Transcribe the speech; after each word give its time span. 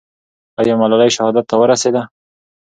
آیا 0.59 0.73
ملالۍ 0.81 1.09
شهادت 1.15 1.45
ته 1.49 1.55
ورسېده؟ 1.59 2.01